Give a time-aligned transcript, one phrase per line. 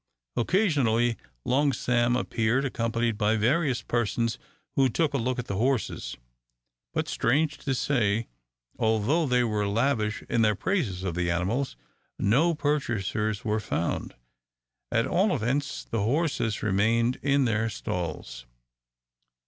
[0.35, 1.15] Occasionally
[1.45, 4.39] Long Sam appeared, accompanied by various persons
[4.75, 6.17] who took a look at the horses;
[6.91, 8.27] but, strange to say,
[8.79, 11.75] although they were lavish in their praises of the animals,
[12.17, 14.15] no purchasers were found.
[14.91, 18.47] At all events, the horses remained in their stalls.